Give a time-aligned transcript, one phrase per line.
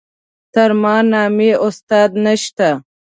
[0.53, 2.67] تر ما نامي استاد نشته.